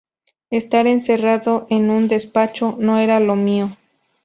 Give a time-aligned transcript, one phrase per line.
[0.49, 3.69] Estar encerrado en un despacho no era lo mío.